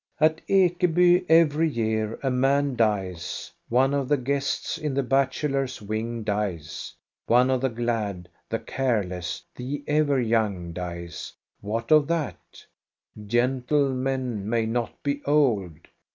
[0.19, 6.23] At Ekeby every year, a man dies, one of the guests in the bachelors' wing
[6.23, 6.95] dies,
[7.27, 11.33] one of the glad, the care less, the ever young dies.
[11.59, 12.65] What of that?—
[13.27, 15.73] gentle men may not be old